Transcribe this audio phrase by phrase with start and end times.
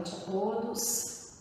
[0.00, 1.32] Noite a todos.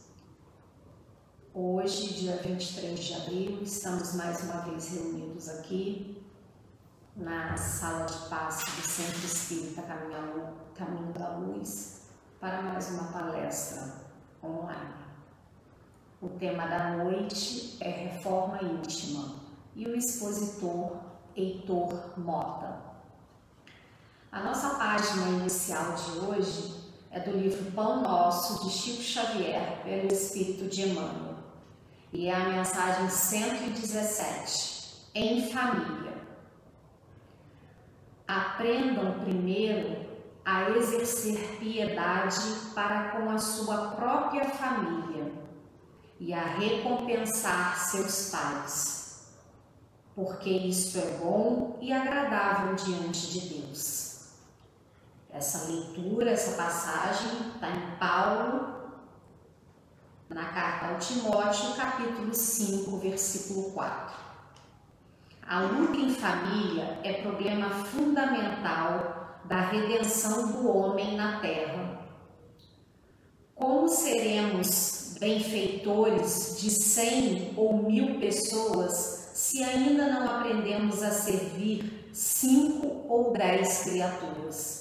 [1.54, 6.22] Hoje, dia 23 de abril, estamos mais uma vez reunidos aqui
[7.16, 9.82] na sala de passe do Centro Espírita
[10.76, 12.02] Caminho da Luz
[12.41, 13.94] para mais uma palestra
[14.44, 15.05] online.
[16.21, 19.35] O tema da noite é Reforma Íntima
[19.73, 20.98] e o expositor
[21.34, 22.77] Heitor Mota.
[24.30, 30.13] A nossa página inicial de hoje é do livro Pão Nosso, de Chico Xavier, pelo
[30.13, 31.40] Espírito de Emmanuel.
[32.13, 36.13] E é a mensagem 117, em família.
[38.27, 40.07] Aprendam primeiro
[40.46, 42.41] a exercer piedade
[42.76, 45.32] para com a sua própria família
[46.20, 49.34] e a recompensar seus pais,
[50.16, 54.09] porque isto é bom e agradável diante de Deus.
[55.32, 58.80] Essa leitura, essa passagem está em Paulo,
[60.27, 64.16] na carta ao Timóteo, capítulo 5, versículo 4.
[65.47, 72.00] A luta em família é problema fundamental da redenção do homem na terra.
[73.53, 83.06] Como seremos benfeitores de cem ou mil pessoas se ainda não aprendemos a servir cinco
[83.07, 84.78] ou dez criaturas?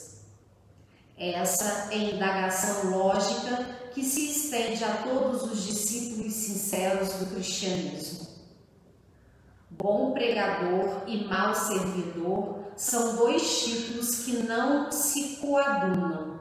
[1.19, 3.56] Essa é indagação lógica
[3.92, 8.29] que se estende a todos os discípulos sinceros do cristianismo.
[9.68, 16.39] Bom pregador e mau servidor são dois títulos que não se coadunam.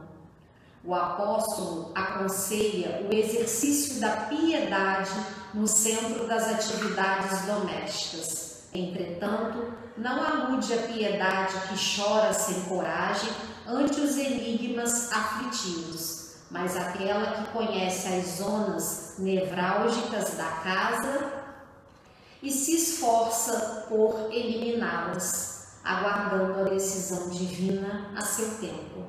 [0.83, 5.11] O apóstolo aconselha o exercício da piedade
[5.55, 8.67] no centro das atividades domésticas.
[8.71, 13.29] Entretanto, não alude a piedade que chora sem coragem
[13.67, 21.33] ante os enigmas aflitivos, mas aquela que conhece as zonas nevrálgicas da casa
[22.41, 29.05] e se esforça por eliminá-las, aguardando a decisão divina a seu tempo.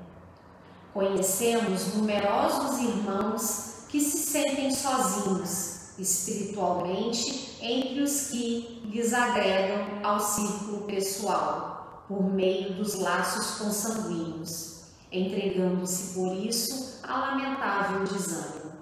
[0.93, 10.83] Conhecemos numerosos irmãos que se sentem sozinhos espiritualmente entre os que lhes agregam ao círculo
[10.83, 11.78] pessoal
[12.09, 18.73] por meio dos laços consanguíneos, entregando-se por isso a lamentável desânimo.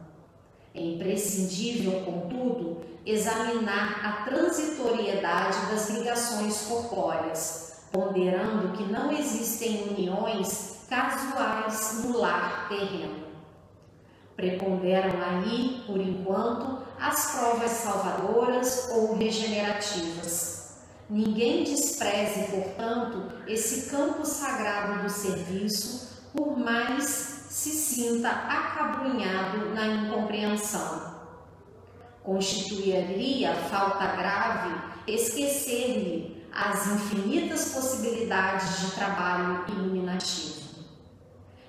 [0.72, 12.04] É imprescindível, contudo, examinar a transitoriedade das ligações corpóreas, ponderando que não existem uniões casuais
[12.04, 13.26] no lar terreno.
[14.36, 20.65] Preponderam aí, por enquanto, as provas salvadoras ou regenerativas
[21.08, 27.04] Ninguém despreze, portanto, esse campo sagrado do serviço, por mais
[27.48, 31.14] se sinta acabrunhado na incompreensão.
[32.24, 34.74] Constituiria falta grave
[35.06, 40.66] esquecer-lhe as infinitas possibilidades de trabalho iluminativo.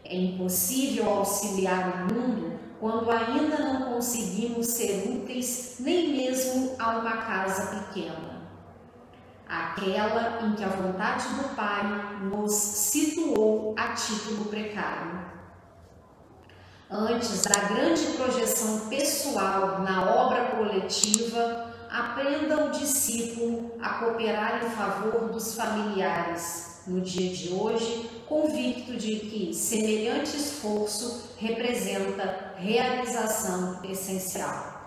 [0.04, 7.18] É impossível auxiliar o mundo quando ainda não conseguimos ser úteis nem mesmo a uma
[7.18, 8.37] casa pequena
[9.50, 11.84] aquela em que a vontade do Pai
[12.22, 15.28] nos situou a título precário.
[16.90, 25.30] Antes da grande projeção pessoal na obra coletiva, aprenda o discípulo a cooperar em favor
[25.30, 34.77] dos familiares no dia de hoje, convicto de que semelhante esforço representa realização essencial.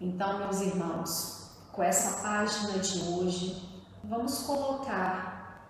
[0.00, 1.39] Então, meus irmãos,
[1.72, 5.66] com essa página de hoje, vamos colocar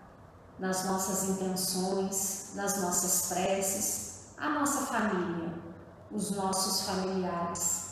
[0.58, 5.52] nas nossas intenções, nas nossas preces, a nossa família,
[6.10, 7.90] os nossos familiares,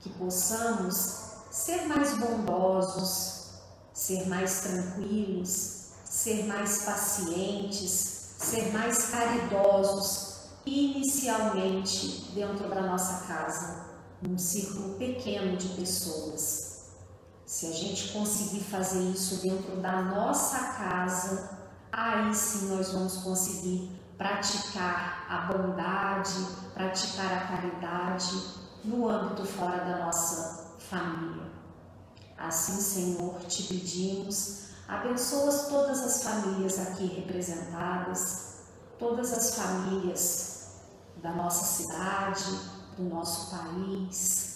[0.00, 3.50] que possamos ser mais bondosos,
[3.92, 10.34] ser mais tranquilos, ser mais pacientes, ser mais caridosos,
[10.66, 13.86] inicialmente dentro da nossa casa,
[14.22, 16.63] num círculo pequeno de pessoas
[17.54, 21.50] se a gente conseguir fazer isso dentro da nossa casa,
[21.92, 26.34] aí sim nós vamos conseguir praticar a bondade,
[26.74, 28.42] praticar a caridade
[28.82, 31.44] no âmbito fora da nossa família.
[32.36, 38.62] Assim, Senhor, te pedimos, abençoa todas as famílias aqui representadas,
[38.98, 40.70] todas as famílias
[41.22, 42.50] da nossa cidade,
[42.96, 44.53] do nosso país,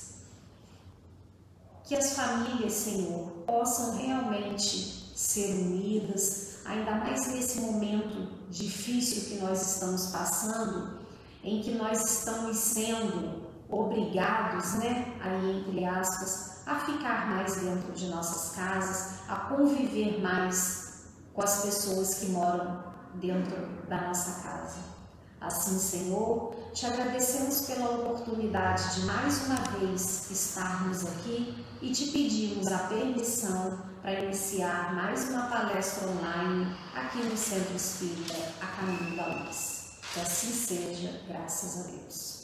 [1.89, 9.75] que as famílias, Senhor, possam realmente ser unidas, ainda mais nesse momento difícil que nós
[9.75, 10.99] estamos passando,
[11.43, 18.09] em que nós estamos sendo obrigados, né, aí entre aspas, a ficar mais dentro de
[18.09, 22.85] nossas casas, a conviver mais com as pessoas que moram
[23.15, 24.98] dentro da nossa casa.
[25.41, 32.67] Assim, Senhor, te agradecemos pela oportunidade de mais uma vez estarmos aqui e te pedimos
[32.73, 39.27] a permissão para iniciar mais uma palestra online aqui no Centro Espírita A Caminho da
[39.27, 39.99] Luz.
[40.13, 42.39] Que assim seja, graças a Deus.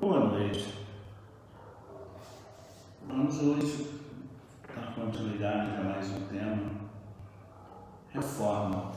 [0.00, 0.86] Boa noite.
[3.06, 4.00] Vamos hoje
[4.74, 6.70] dar continuidade a mais um tema:
[8.10, 8.92] reforma.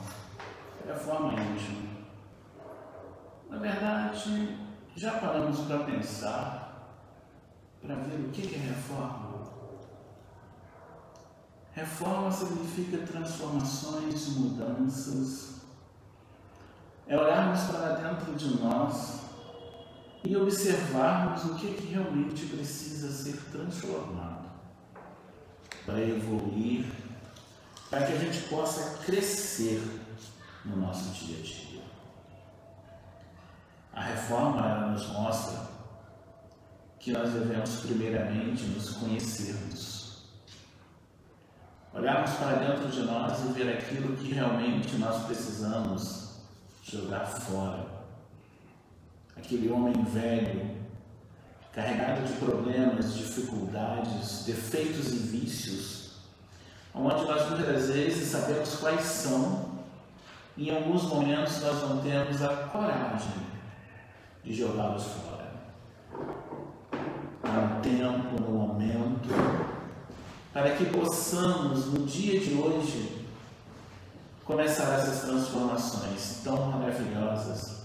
[0.86, 1.90] Reforma íntima.
[3.50, 4.56] Na verdade,
[4.94, 5.18] já
[5.72, 6.98] para pensar,
[7.80, 9.32] para ver o que é reforma?
[11.72, 15.62] Reforma significa transformações, mudanças.
[17.06, 19.22] É olharmos para dentro de nós
[20.22, 24.50] e observarmos o que, é que realmente precisa ser transformado
[25.86, 26.84] para evoluir,
[27.88, 29.82] para que a gente possa crescer
[30.64, 31.71] no nosso dia a dia.
[33.94, 35.72] A reforma nos mostra
[36.98, 40.22] que nós devemos primeiramente nos conhecermos.
[41.92, 46.36] Olharmos para dentro de nós e ver aquilo que realmente nós precisamos
[46.82, 47.84] jogar fora.
[49.36, 50.70] Aquele homem velho,
[51.72, 56.12] carregado de problemas, dificuldades, defeitos e vícios,
[56.94, 59.82] onde nós muitas vezes sabemos quais são,
[60.56, 63.51] e em alguns momentos nós não temos a coragem
[64.44, 65.52] de jogá-los fora.
[67.42, 69.28] Há um tempo, no momento,
[70.52, 73.26] para que possamos, no dia de hoje,
[74.44, 77.82] começar essas transformações tão maravilhosas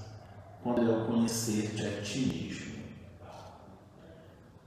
[0.63, 2.77] quando eu conhecer-te a ti mesmo.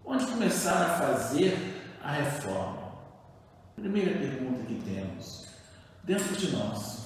[0.05, 2.91] Onde começar a fazer a reforma?
[3.77, 5.47] Primeira pergunta que temos,
[6.05, 7.00] dentro de nós.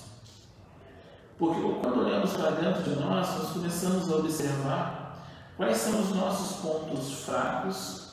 [1.39, 5.27] Porque quando olhamos para dentro de nós, nós começamos a observar
[5.57, 8.13] quais são os nossos pontos fracos,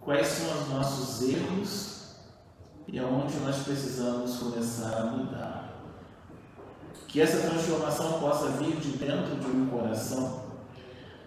[0.00, 1.94] quais são os nossos erros
[2.86, 5.74] e aonde nós precisamos começar a mudar.
[7.08, 10.44] Que essa transformação possa vir de dentro de um coração,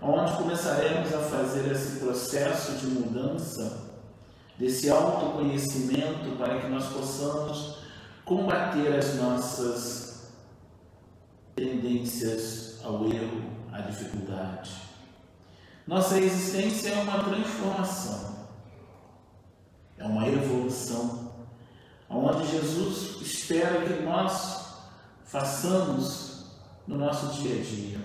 [0.02, 3.88] onde começaremos a fazer esse processo de mudança,
[4.58, 7.78] desse autoconhecimento, para que nós possamos
[8.26, 10.07] combater as nossas
[11.58, 13.42] tendências ao erro,
[13.74, 14.72] à dificuldade.
[15.88, 18.48] Nossa existência é uma transformação,
[19.98, 21.34] é uma evolução,
[22.08, 24.76] onde Jesus espera que nós
[25.26, 26.46] façamos
[26.86, 28.00] no nosso dia a dia.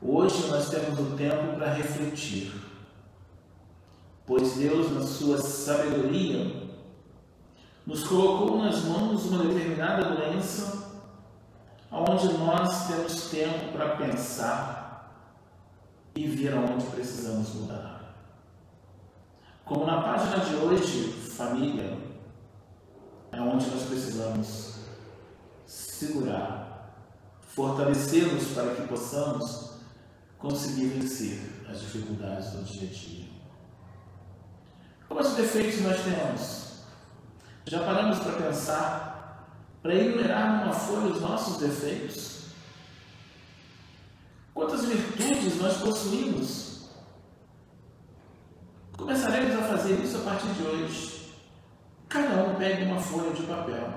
[0.00, 2.54] Hoje nós temos o tempo para refletir,
[4.24, 6.62] pois Deus, na sua sabedoria,
[7.84, 10.83] nos colocou nas mãos uma determinada doença
[11.94, 15.30] onde nós temos tempo para pensar
[16.16, 18.14] e ver aonde precisamos mudar.
[19.64, 21.96] Como na página de hoje, família,
[23.32, 24.74] é onde nós precisamos
[25.66, 26.90] segurar,
[27.40, 29.74] fortalecê-los para que possamos
[30.38, 33.28] conseguir vencer as dificuldades do dia a dia.
[35.08, 36.64] Quais defeitos nós temos?
[37.66, 39.13] Já paramos para pensar
[39.84, 42.46] para enumerar numa folha os nossos defeitos?
[44.54, 46.88] Quantas virtudes nós possuímos?
[48.96, 51.34] Começaremos a fazer isso a partir de hoje.
[52.08, 53.92] Cada um pegue uma folha de papel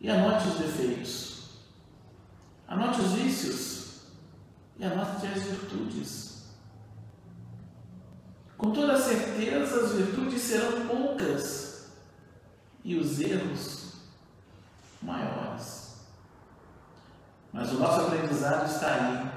[0.00, 1.48] e anote os defeitos.
[2.68, 4.02] Anote os vícios
[4.78, 6.44] e anote as virtudes.
[8.56, 11.88] Com toda certeza, as virtudes serão poucas
[12.84, 13.89] e os erros
[15.02, 16.06] maiores.
[17.52, 19.30] Mas o nosso aprendizado está aí.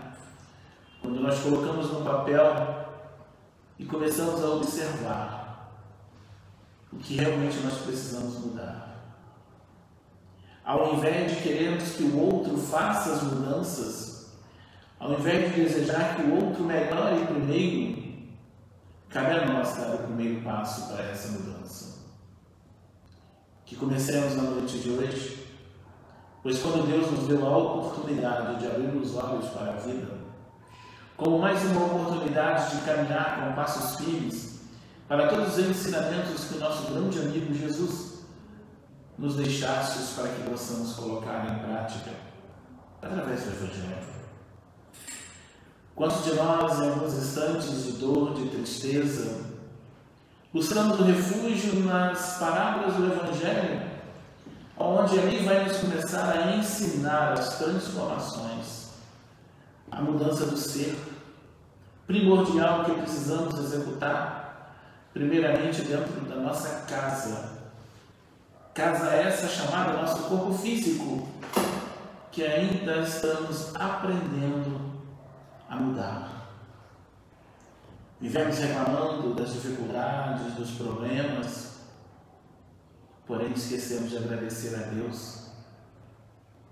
[1.01, 2.85] Quando nós colocamos no papel
[3.77, 5.73] e começamos a observar
[6.91, 8.93] o que realmente nós precisamos mudar.
[10.63, 14.31] Ao invés de querermos que o outro faça as mudanças,
[14.99, 18.03] ao invés de desejar que o outro melhore primeiro,
[19.09, 22.03] cabe a nós dar o primeiro passo para essa mudança.
[23.65, 25.42] Que comecemos na noite de hoje
[26.43, 30.11] Pois quando Deus nos deu a oportunidade de abrir os olhos para a vida,
[31.15, 34.59] como mais uma oportunidade de caminhar com passos firmes,
[35.07, 38.25] para todos os ensinamentos que o nosso grande amigo Jesus
[39.17, 42.11] nos deixasse para que possamos colocar em prática
[43.01, 44.13] através do Evangelho.
[45.95, 49.45] Quantos de nós, em alguns instantes de dor, de tristeza,
[50.51, 53.92] buscamos o refúgio nas parábolas do Evangelho,
[54.83, 58.89] onde ali vai nos começar a ensinar as transformações,
[59.89, 60.97] a mudança do ser,
[62.05, 64.75] primordial que precisamos executar,
[65.13, 67.53] primeiramente dentro da nossa casa.
[68.73, 71.29] Casa essa chamada nosso corpo físico,
[72.29, 74.81] que ainda estamos aprendendo
[75.69, 76.29] a mudar.
[78.19, 81.72] Vivemos reclamando das dificuldades, dos problemas,
[83.25, 85.51] porém esquecemos de agradecer a Deus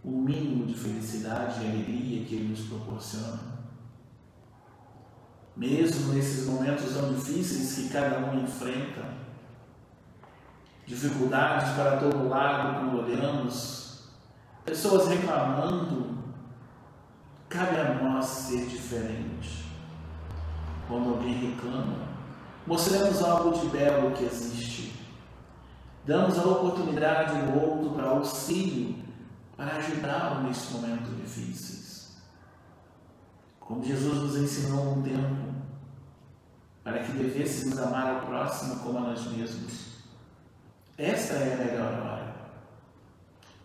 [0.04, 3.40] o mínimo de felicidade e alegria que Ele nos proporciona.
[5.56, 9.14] Mesmo nesses momentos tão difíceis que cada um enfrenta,
[10.88, 14.10] dificuldades para todo lado quando olhamos,
[14.66, 16.22] pessoas reclamando
[17.52, 19.66] Cabe a nós ser diferente.
[20.88, 22.08] Quando alguém reclama,
[22.66, 25.01] mostramos algo de belo que existe.
[26.06, 28.96] Damos a oportunidade do outro para auxílio,
[29.56, 32.18] para ajudá-lo nesses momentos difíceis.
[33.60, 35.52] Como Jesus nos ensinou um tempo,
[36.84, 39.92] para que devêssemos amar ao próximo como a nós mesmos.
[40.98, 42.36] Esta é a melhor hora.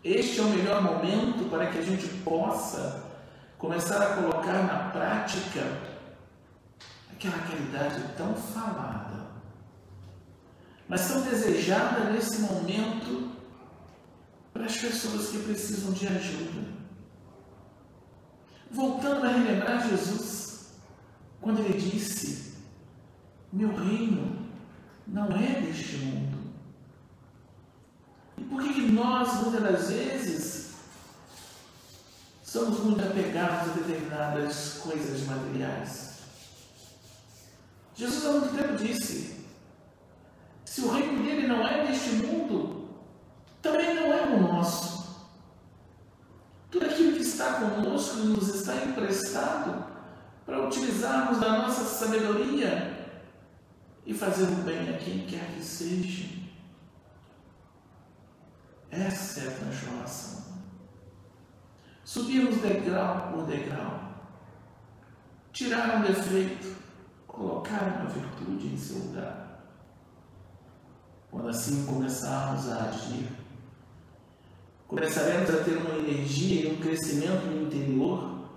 [0.03, 3.03] Este é o melhor momento para que a gente possa
[3.57, 5.61] começar a colocar na prática
[7.11, 9.06] aquela caridade tão falada,
[10.87, 13.31] mas tão desejada nesse momento
[14.53, 16.77] para as pessoas que precisam de ajuda.
[18.71, 20.73] Voltando a relembrar Jesus,
[21.41, 22.53] quando ele disse:
[23.51, 24.47] Meu reino
[25.05, 26.37] não é deste mundo.
[28.37, 30.57] E por que nós, muitas das vezes,
[32.47, 36.13] Somos muito apegados a determinadas coisas materiais.
[37.93, 39.36] Jesus há muito tempo disse:
[40.67, 42.89] se o reino dele não é deste mundo,
[43.61, 45.25] também não é o nosso.
[46.69, 49.85] Tudo aquilo que está conosco nos está emprestado
[50.45, 53.15] para utilizarmos da nossa sabedoria
[54.05, 56.27] e fazer o bem a quem quer que seja.
[58.91, 60.43] Essa é a transformação.
[62.03, 64.01] Subimos degrau por degrau.
[65.53, 66.75] Tirar um defeito,
[67.25, 69.46] colocar uma virtude em seu lugar.
[71.29, 73.29] Quando assim começarmos a agir,
[74.87, 78.47] começaremos a ter uma energia e um crescimento no interior,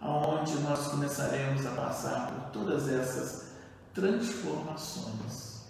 [0.00, 3.52] aonde nós começaremos a passar por todas essas
[3.92, 5.62] transformações.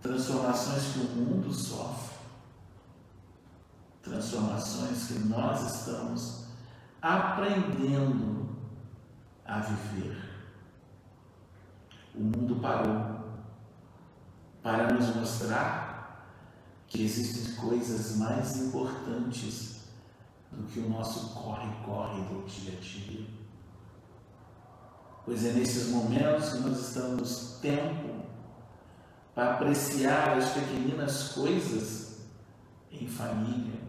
[0.00, 2.16] Transformações que o mundo sofre
[4.06, 6.44] transformações que nós estamos
[7.02, 8.48] aprendendo
[9.44, 10.16] a viver.
[12.14, 13.15] O mundo parou
[14.66, 16.26] para nos mostrar
[16.88, 19.82] que existem coisas mais importantes
[20.50, 23.26] do que o nosso corre-corre do dia a dia.
[25.24, 28.24] Pois é nesses momentos que nós estamos tempo
[29.36, 32.22] para apreciar as pequeninas coisas
[32.90, 33.80] em família,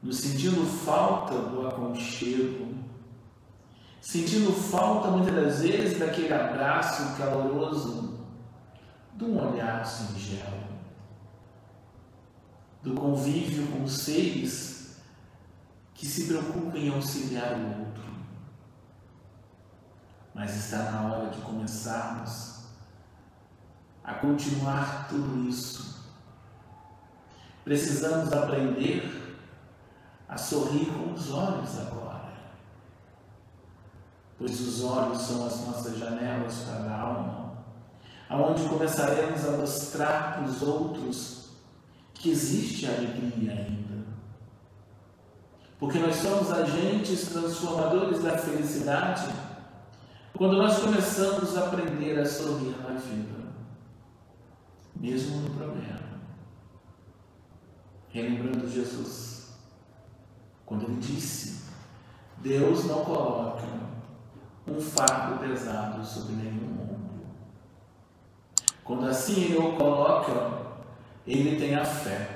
[0.00, 2.74] nos sentindo falta do aconchego,
[4.00, 8.13] sentindo falta muitas das vezes daquele abraço caloroso,
[9.14, 10.74] de um olhar singelo,
[12.82, 15.00] do convívio com seres
[15.94, 18.04] que se preocupam em auxiliar o outro.
[20.34, 22.64] Mas está na hora de começarmos
[24.02, 26.04] a continuar tudo isso.
[27.64, 29.38] Precisamos aprender
[30.28, 32.34] a sorrir com os olhos agora.
[34.36, 37.33] Pois os olhos são as nossas janelas para a alma,
[38.34, 41.50] aonde começaremos a mostrar para os outros
[42.12, 44.04] que existe alegria ainda.
[45.78, 49.28] Porque nós somos agentes transformadores da felicidade
[50.36, 53.52] quando nós começamos a aprender a sorrir na vida,
[54.96, 56.00] mesmo no problema.
[58.08, 59.52] Relembrando Jesus
[60.66, 61.64] quando ele disse:
[62.38, 63.66] Deus não coloca
[64.66, 66.83] um fardo pesado sobre nenhum.
[68.84, 70.62] Quando assim ele o coloca,
[71.26, 72.34] ele tem a fé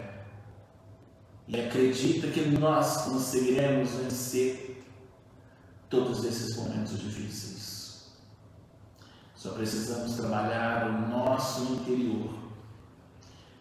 [1.46, 4.82] e acredita que nós conseguiremos vencer
[5.90, 8.12] todos esses momentos difíceis.
[9.34, 12.34] Só precisamos trabalhar o nosso interior,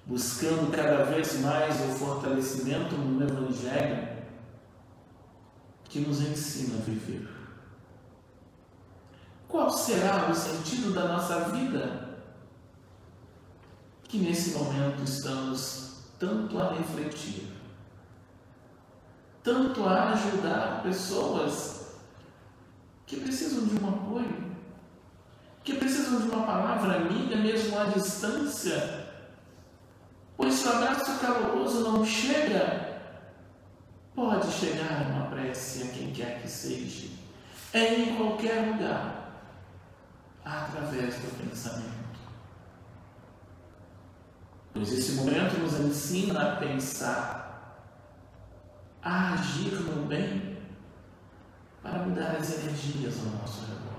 [0.06, 4.17] buscando cada vez mais o fortalecimento no Evangelho
[5.86, 7.27] que nos ensina a viver.
[9.48, 12.07] Qual será o sentido da nossa vida?
[14.08, 17.48] Que nesse momento estamos tanto a refletir,
[19.44, 21.98] tanto a ajudar pessoas
[23.06, 24.56] que precisam de um apoio,
[25.64, 29.08] que precisam de uma palavra amiga mesmo à distância.
[30.36, 33.02] Pois se o abraço caloroso não chega,
[34.16, 37.08] pode chegar uma prece a quem quer que seja,
[37.74, 39.44] é em qualquer lugar,
[40.44, 42.07] através do pensamento.
[44.78, 47.82] Pois esse momento nos ensina a pensar,
[49.02, 50.60] a agir no bem
[51.82, 53.98] para mudar as energias ao nosso redor.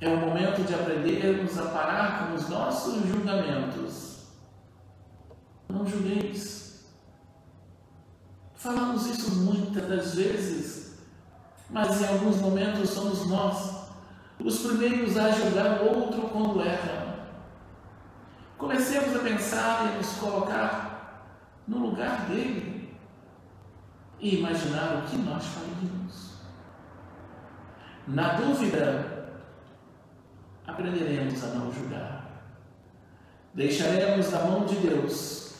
[0.00, 4.28] É o momento de aprendermos a parar com os nossos julgamentos.
[5.68, 6.84] Não julgueis.
[8.54, 11.00] Falamos isso muitas das vezes,
[11.68, 13.88] mas em alguns momentos somos nós
[14.38, 16.99] os primeiros a julgar o outro quando erra.
[18.60, 21.24] Comecemos a pensar e nos colocar
[21.66, 22.94] no lugar dele
[24.18, 26.34] e imaginar o que nós faríamos.
[28.06, 29.30] Na dúvida,
[30.66, 32.26] aprenderemos a não julgar.
[33.54, 35.54] Deixaremos na mão de Deus.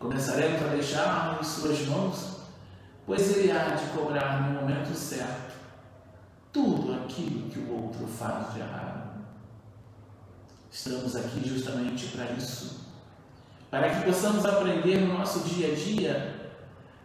[0.00, 2.40] Começaremos a deixar em suas mãos,
[3.06, 5.54] pois Ele há de cobrar no momento certo
[6.52, 8.97] tudo aquilo que o outro faz de errado.
[10.70, 12.86] Estamos aqui justamente para isso.
[13.70, 16.52] Para que possamos aprender no nosso dia a dia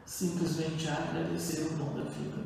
[0.06, 2.44] simplesmente a agradecer o dom da vida.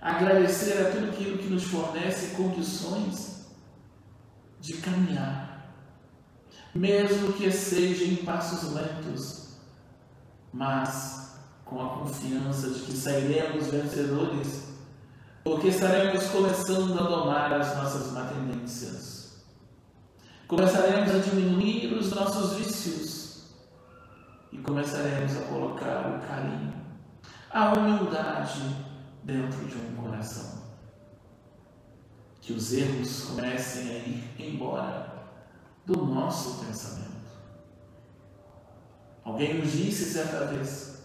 [0.00, 3.46] Agradecer a tudo aquilo que nos fornece condições
[4.60, 5.72] de caminhar,
[6.74, 9.56] mesmo que seja em passos lentos,
[10.52, 14.68] mas com a confiança de que sairemos vencedores,
[15.44, 19.17] porque estaremos começando a domar as nossas má tendências
[20.48, 23.52] Começaremos a diminuir os nossos vícios
[24.50, 26.72] e começaremos a colocar o carinho,
[27.50, 28.62] a humildade
[29.22, 30.62] dentro de um coração.
[32.40, 35.12] Que os erros comecem a ir embora
[35.84, 37.28] do nosso pensamento.
[39.22, 41.02] Alguém nos disse certa vez: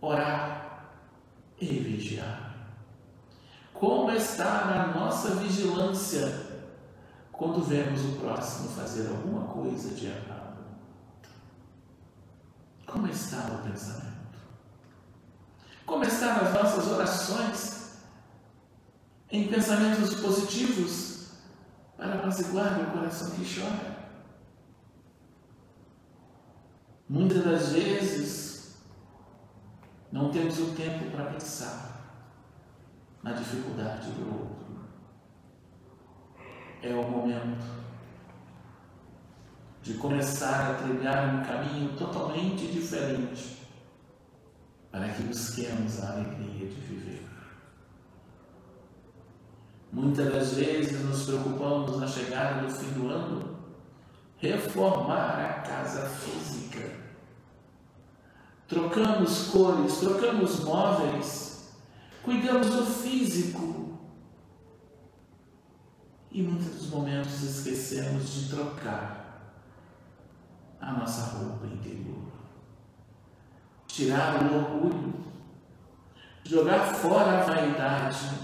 [0.00, 0.94] orar
[1.60, 2.56] e vigiar.
[3.74, 6.45] Como está a nossa vigilância
[7.36, 10.64] quando vemos o próximo fazer alguma coisa de errado?
[12.86, 14.38] Como está o pensamento?
[15.84, 17.76] Como estão as nossas orações?
[19.30, 21.30] Em pensamentos positivos
[21.96, 23.96] para apaziguar o coração que chora.
[27.08, 28.76] Muitas das vezes
[30.10, 32.22] não temos o tempo para pensar
[33.22, 34.55] na dificuldade do outro
[36.86, 37.64] é o momento
[39.82, 43.62] de começar a trilhar um caminho totalmente diferente
[44.90, 47.26] para que busquemos a alegria de viver.
[49.92, 53.56] Muitas das vezes nos preocupamos na chegada do fim do ano
[54.38, 56.90] reformar a casa física.
[58.68, 61.72] Trocamos cores, trocamos móveis,
[62.22, 63.85] cuidamos do físico,
[66.36, 69.56] e muitos dos momentos esquecemos de trocar
[70.78, 72.30] a nossa roupa interior.
[73.86, 75.14] Tirar o orgulho,
[76.44, 78.38] jogar fora a vaidade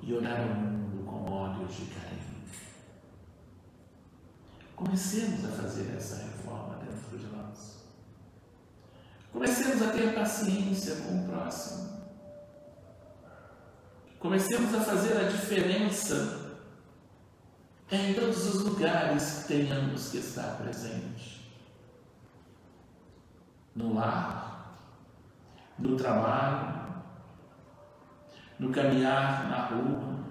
[0.00, 2.44] e olhar o mundo com olhos de carinho.
[4.76, 7.82] Comecemos a fazer essa reforma dentro de nós.
[9.32, 11.95] Comecemos a ter paciência com o próximo.
[14.26, 16.56] Comecemos a fazer a diferença
[17.92, 21.48] em todos os lugares que tenhamos que estar presente.
[23.76, 24.76] No lar,
[25.78, 27.04] no trabalho,
[28.58, 30.24] no caminhar na rua,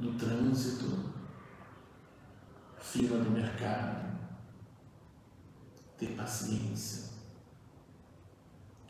[0.00, 1.12] no trânsito,
[2.80, 4.08] fila do mercado.
[5.98, 7.10] Ter paciência,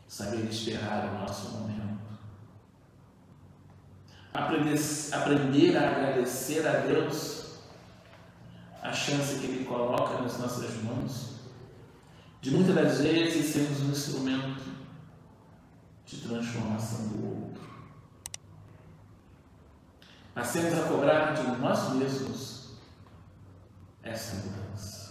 [0.07, 2.08] saber esperar o nosso momento
[4.33, 4.79] aprender,
[5.11, 7.59] aprender a agradecer a Deus
[8.81, 11.33] a chance que Ele coloca nas nossas mãos,
[12.41, 14.63] de muitas das vezes sermos um instrumento
[16.05, 17.69] de transformação do outro.
[20.33, 22.69] Passemos a cobrar de nós mesmos
[24.01, 25.09] essa mudança.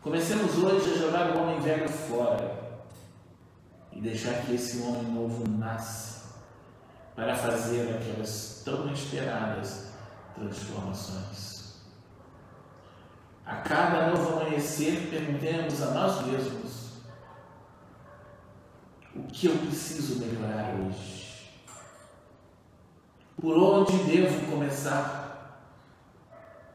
[0.00, 2.78] Comecemos hoje a jogar o homem velho fora
[3.90, 6.13] e deixar que esse homem novo nasça
[7.14, 9.88] para fazer aquelas tão esperadas
[10.34, 11.74] transformações.
[13.46, 16.92] A cada novo amanhecer, perguntemos a nós mesmos:
[19.14, 21.50] o que eu preciso melhorar hoje?
[23.40, 25.22] Por onde devo começar?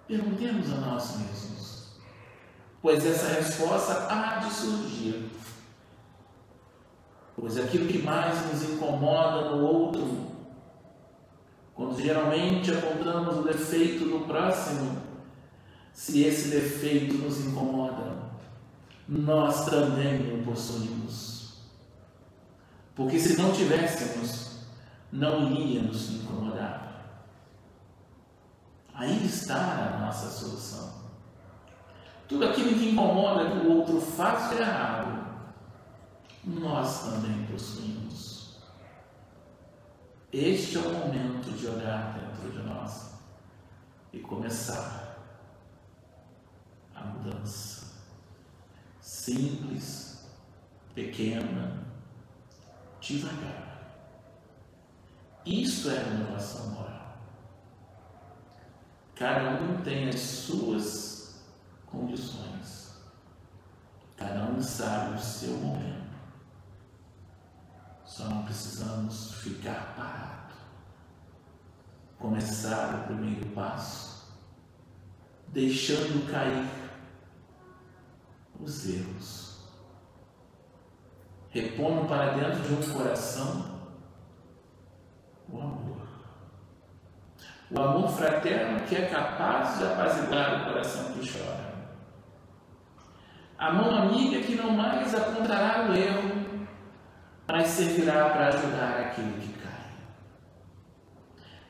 [0.08, 2.00] Perguntemos a nós mesmos,
[2.82, 5.30] pois essa resposta há de surgir.
[7.36, 10.29] Pois aquilo que mais nos incomoda no outro,
[11.80, 15.02] quando geralmente apontamos o defeito do próximo,
[15.94, 18.18] se esse defeito nos incomoda,
[19.08, 21.54] nós também o possuímos.
[22.94, 24.58] Porque se não tivéssemos,
[25.10, 27.16] não iria nos incomodar.
[28.94, 30.92] Aí está a nossa solução.
[32.28, 35.26] Tudo aquilo que incomoda que o outro faz errado,
[36.44, 38.29] nós também possuímos.
[40.32, 43.16] Este é o momento de olhar dentro de nós
[44.14, 45.18] e começar
[46.94, 47.98] a mudança.
[49.02, 50.30] Simples,
[50.94, 51.84] pequena,
[53.02, 53.70] devagar.
[55.44, 57.18] Isso é renovação moral.
[59.16, 61.44] Cada um tem as suas
[61.88, 63.00] condições.
[64.16, 66.09] Cada um sabe o seu momento.
[68.20, 70.58] Só não precisamos ficar parados.
[72.18, 74.36] Começar o primeiro passo,
[75.48, 76.68] deixando cair
[78.60, 79.60] os erros.
[81.50, 83.80] Repondo para dentro de um coração
[85.48, 86.02] o amor.
[87.72, 91.74] O amor fraterno que é capaz de apaziguar o coração que chora.
[93.58, 96.39] A mão amiga que não mais apontará o erro,
[97.52, 99.92] mas servirá para ajudar aquele que cai.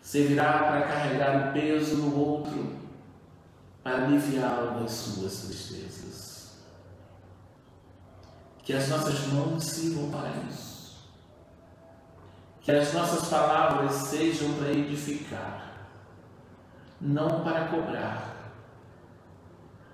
[0.02, 2.78] Servirá para carregar o peso do outro,
[3.82, 6.60] para aliviá-lo das suas tristezas.
[8.64, 10.70] Que as nossas mãos sirvam para isso
[12.70, 15.88] que as nossas palavras sejam para edificar,
[17.02, 18.54] não para cobrar,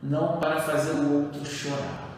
[0.03, 2.14] não para fazer o outro chorar,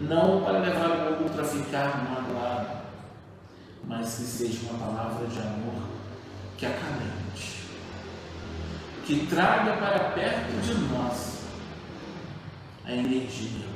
[0.00, 2.80] não para levar o outro a ficar magoado,
[3.84, 5.82] mas que seja uma palavra de amor
[6.56, 7.64] que acalente,
[9.04, 11.40] que traga para perto de nós
[12.84, 13.66] a energia.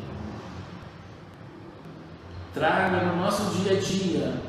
[2.53, 4.41] Traga no nosso dia a dia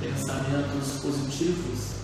[0.00, 1.98] pensamentos positivos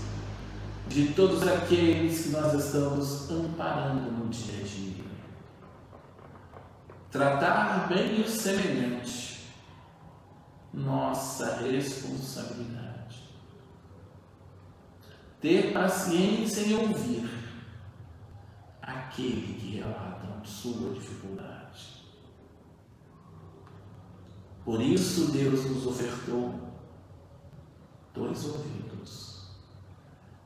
[0.88, 5.04] de todos aqueles que nós estamos amparando no dia a dia.
[7.14, 9.48] Tratar bem o semelhante,
[10.72, 13.31] nossa responsabilidade.
[15.40, 17.31] Ter paciência em ouvir
[18.83, 22.05] aquele que relata sua dificuldade.
[24.64, 26.53] Por isso Deus nos ofertou
[28.12, 29.53] dois ouvidos,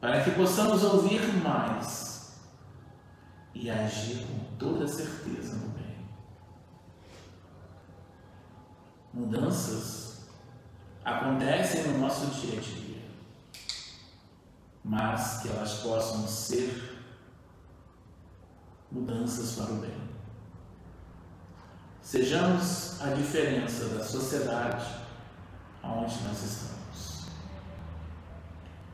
[0.03, 2.43] para que possamos ouvir mais
[3.55, 5.89] e agir com toda certeza no bem.
[9.19, 10.29] Mudanças
[11.05, 13.03] acontecem no nosso dia a dia,
[14.85, 17.03] mas que elas possam ser
[18.93, 20.09] mudanças para o bem.
[22.01, 24.87] Sejamos a diferença da sociedade
[25.83, 27.27] onde nós estamos.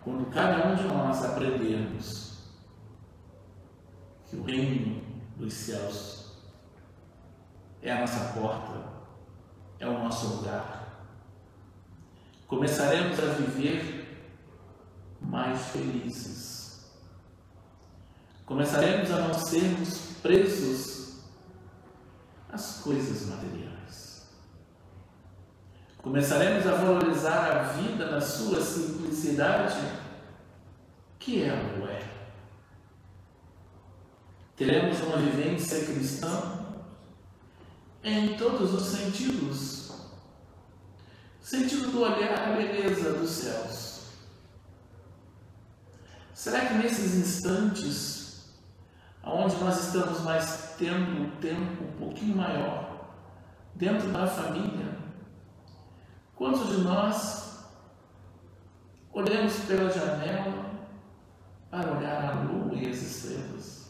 [0.02, 2.38] Quando cada um de nós aprendermos
[4.24, 5.04] que o reino
[5.36, 6.32] dos céus
[7.82, 8.93] é a nossa porta,
[9.78, 10.84] é o nosso lugar,
[12.46, 14.04] começaremos a viver
[15.20, 16.54] mais felizes.
[18.46, 21.20] Começaremos a não sermos presos
[22.52, 24.28] às coisas materiais.
[25.98, 29.80] Começaremos a valorizar a vida na sua simplicidade
[31.18, 32.04] que ela é.
[34.54, 36.53] Teremos uma vivência cristã
[38.04, 39.92] em todos os sentidos.
[41.40, 44.00] Sentido do olhar a beleza dos céus.
[46.32, 48.54] Será que nesses instantes,
[49.22, 53.10] onde nós estamos mais tendo um tempo um pouquinho maior,
[53.74, 54.98] dentro da família,
[56.36, 57.64] quantos de nós
[59.12, 60.70] olhamos pela janela
[61.70, 63.84] para olhar a lua e as estrelas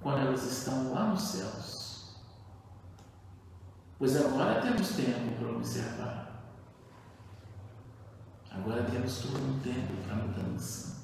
[0.00, 1.79] quando elas estão lá nos céus.
[4.00, 6.42] Pois agora temos tempo para observar.
[8.50, 11.02] Agora temos todo um tempo para mudança.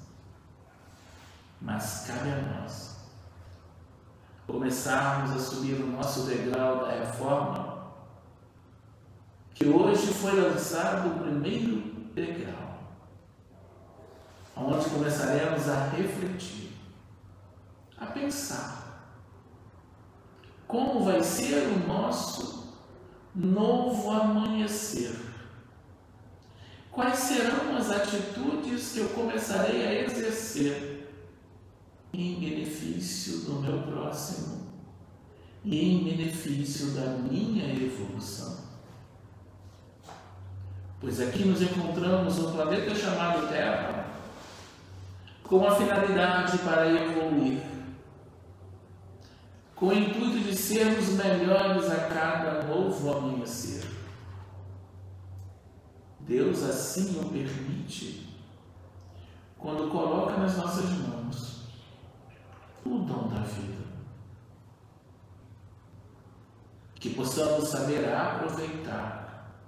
[1.61, 2.97] Mas cabe a nós
[4.47, 7.93] começarmos a subir o nosso degrau da reforma,
[9.53, 11.83] que hoje foi lançado o primeiro
[12.15, 12.79] degrau,
[14.57, 16.73] onde começaremos a refletir,
[17.99, 19.13] a pensar
[20.67, 22.66] como vai ser o nosso
[23.37, 25.15] novo amanhecer.
[26.91, 30.97] Quais serão as atitudes que eu começarei a exercer
[32.13, 34.67] em benefício do meu próximo
[35.65, 38.57] e em benefício da minha evolução.
[41.01, 44.07] Pois aqui nos encontramos no planeta chamado Terra
[45.43, 47.61] com a finalidade para evoluir,
[49.77, 53.85] com o intuito de sermos melhores a cada novo amanhecer.
[56.21, 58.27] Deus assim o permite
[59.59, 61.67] quando coloca nas nossas mãos
[62.87, 63.85] o dom da vida.
[66.95, 69.61] Que possamos saber aproveitar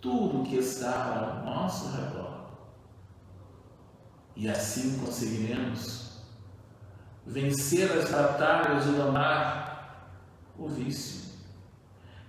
[0.00, 2.50] tudo que está ao nosso redor.
[4.36, 6.05] E assim conseguiremos
[7.26, 10.16] vencer as batalhas de domar
[10.56, 11.32] o vício,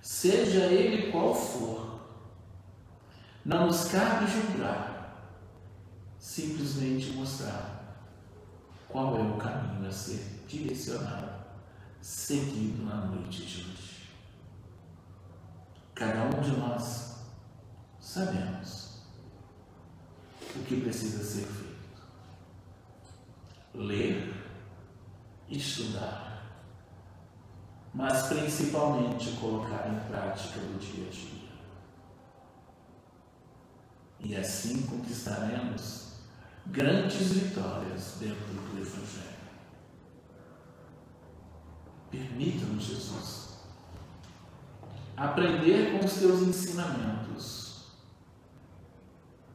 [0.02, 2.00] seja ele qual for.
[3.46, 5.32] Não nos cabe julgar,
[6.20, 7.78] simplesmente mostrar
[8.90, 11.32] qual é o caminho a ser direcionado,
[12.02, 14.10] seguido na noite de hoje.
[15.94, 17.24] Cada um de nós
[18.00, 19.02] sabemos
[20.56, 21.78] o que precisa ser feito.
[23.74, 24.47] Ler,
[25.50, 26.44] estudar,
[27.94, 31.48] mas principalmente colocar em prática no dia a dia.
[34.20, 36.18] E assim conquistaremos
[36.66, 39.38] grandes vitórias dentro do Evangelho.
[42.12, 43.60] Permita-nos, Jesus,
[45.16, 47.88] aprender com os teus ensinamentos,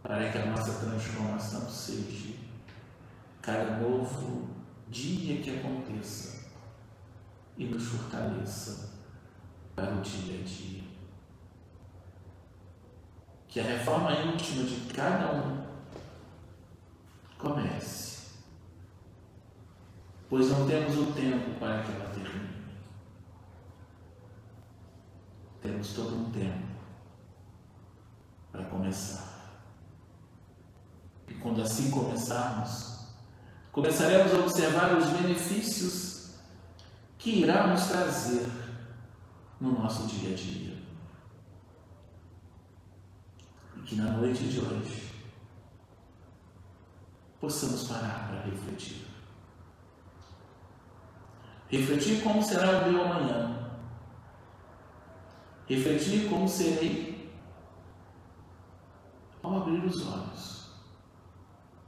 [0.02, 2.34] para que a nossa transformação seja
[3.40, 4.61] cada novo
[4.92, 6.50] dia que aconteça
[7.56, 8.92] e nos fortaleça
[9.74, 10.82] para o dia a dia.
[13.48, 15.66] Que a reforma íntima de cada um
[17.38, 18.32] comece.
[20.28, 22.62] Pois não temos o tempo para que ela termine.
[25.60, 26.66] Temos todo um tempo
[28.50, 29.32] para começar.
[31.28, 32.91] E quando assim começarmos,
[33.72, 36.34] começaremos a observar os benefícios
[37.18, 38.46] que irá nos trazer
[39.58, 40.76] no nosso dia a dia.
[43.76, 45.10] E que na noite de hoje
[47.40, 49.06] possamos parar para refletir.
[51.68, 53.70] Refletir como será o meu amanhã.
[55.66, 57.32] Refletir como serei
[59.42, 60.61] ao abrir os olhos.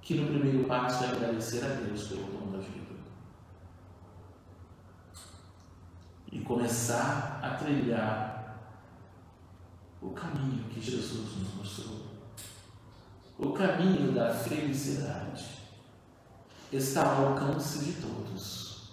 [0.05, 2.95] Que no primeiro passo é agradecer a Deus pelo dom da vida.
[6.31, 8.69] E começar a trilhar
[10.03, 12.05] o caminho que Jesus nos mostrou.
[13.39, 15.47] O caminho da felicidade
[16.71, 18.93] está ao alcance de todos.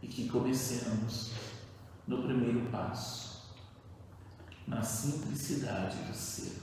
[0.00, 1.32] E que comecemos
[2.06, 3.56] no primeiro passo,
[4.68, 6.62] na simplicidade do ser,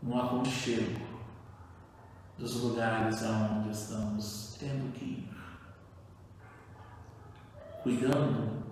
[0.00, 1.07] no aconchego
[2.38, 5.30] dos lugares aonde estamos tendo que ir,
[7.82, 8.62] cuidando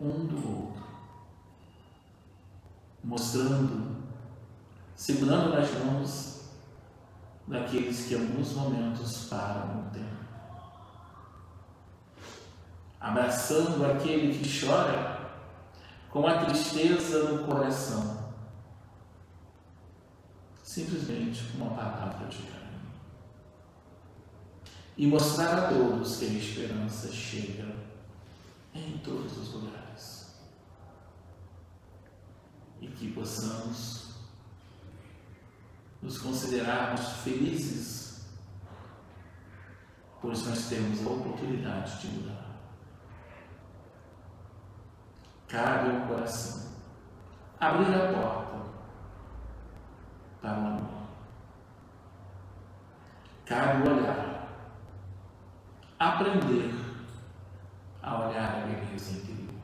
[0.00, 0.82] um do outro,
[3.04, 4.02] mostrando
[4.96, 6.50] segurando nas mãos
[7.46, 10.22] daqueles que em alguns momentos param o tempo.
[13.00, 15.32] Abraçando aquele que chora
[16.08, 18.32] com a tristeza no coração.
[20.62, 22.61] Simplesmente uma palavra de carinho.
[25.02, 27.74] E mostrar a todos que a esperança chega
[28.72, 30.36] em todos os lugares.
[32.80, 34.12] E que possamos
[36.00, 38.28] nos considerarmos felizes,
[40.20, 42.46] pois nós temos a oportunidade de mudar.
[45.48, 46.70] Cabe ao coração
[47.58, 48.66] abrir a porta
[50.40, 51.02] para o amor.
[53.44, 54.21] cabe olhar,
[56.08, 56.74] aprender
[58.02, 59.54] a olhar a beleza interior.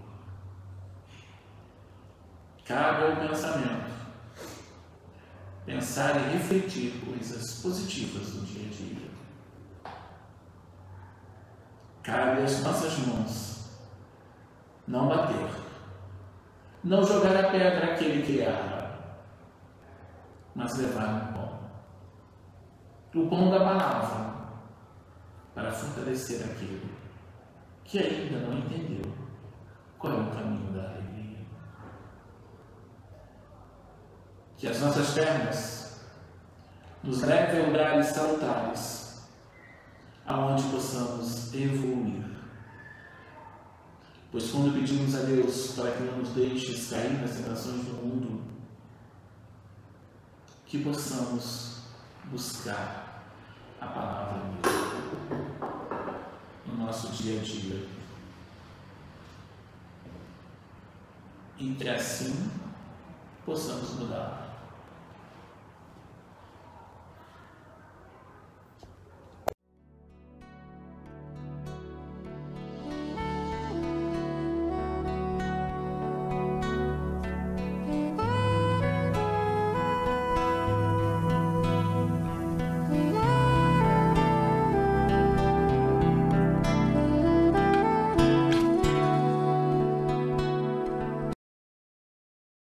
[2.65, 3.89] Cabe ao pensamento
[5.67, 9.09] pensar e refletir coisas positivas do dia a dia.
[12.03, 13.71] Cabe às nossas mãos
[14.87, 15.51] não bater,
[16.83, 18.99] não jogar a pedra àquele que erra,
[20.55, 23.23] mas levar o pão.
[23.23, 24.38] O pão da palavra
[25.55, 26.91] para fortalecer aquele
[27.85, 29.13] que ainda não entendeu
[29.99, 31.09] qual é o caminho da alegria.
[34.59, 36.01] que as nossas pernas
[37.03, 39.23] nos levem a lugares salutares,
[40.27, 42.25] aonde possamos evoluir.
[44.33, 48.43] Pois quando pedimos a Deus para que não nos deixe cair nas tentações do mundo,
[50.67, 51.83] que possamos
[52.25, 53.23] buscar
[53.81, 54.68] a palavra de Deus
[56.89, 57.87] nosso dia a dia.
[61.59, 62.51] E que assim
[63.45, 64.48] possamos mudar